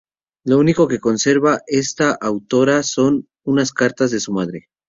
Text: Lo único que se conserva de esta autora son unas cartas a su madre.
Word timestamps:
Lo 0.45 0.57
único 0.57 0.87
que 0.87 0.95
se 0.95 0.99
conserva 0.99 1.57
de 1.59 1.61
esta 1.67 2.11
autora 2.19 2.81
son 2.81 3.27
unas 3.43 3.71
cartas 3.71 4.11
a 4.13 4.19
su 4.19 4.33
madre. 4.33 4.67